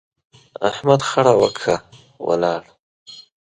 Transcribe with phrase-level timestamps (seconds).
[0.69, 1.75] احمد خړه وکښه،
[2.27, 2.61] ولاړ.